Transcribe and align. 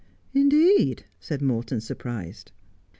'Indeed,' 0.41 1.05
said 1.19 1.43
Morton, 1.43 1.79
surprised. 1.79 2.51